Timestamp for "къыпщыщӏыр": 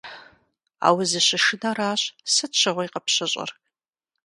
2.93-3.49